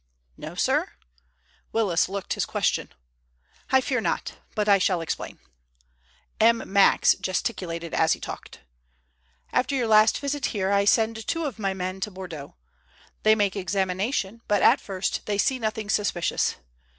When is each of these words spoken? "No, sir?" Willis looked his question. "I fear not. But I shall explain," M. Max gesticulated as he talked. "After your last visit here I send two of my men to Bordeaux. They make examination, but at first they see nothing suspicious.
"No, 0.35 0.55
sir?" 0.55 0.93
Willis 1.71 2.09
looked 2.09 2.33
his 2.33 2.47
question. 2.47 2.89
"I 3.71 3.81
fear 3.81 4.01
not. 4.01 4.33
But 4.55 4.67
I 4.67 4.79
shall 4.79 4.99
explain," 4.99 5.37
M. 6.39 6.63
Max 6.65 7.13
gesticulated 7.13 7.93
as 7.93 8.13
he 8.13 8.19
talked. 8.19 8.61
"After 9.51 9.75
your 9.75 9.85
last 9.85 10.17
visit 10.17 10.47
here 10.47 10.71
I 10.71 10.85
send 10.85 11.27
two 11.27 11.45
of 11.45 11.59
my 11.59 11.75
men 11.75 11.99
to 11.99 12.09
Bordeaux. 12.09 12.55
They 13.21 13.35
make 13.35 13.55
examination, 13.55 14.41
but 14.47 14.63
at 14.63 14.81
first 14.81 15.27
they 15.27 15.37
see 15.37 15.59
nothing 15.59 15.87
suspicious. 15.87 16.55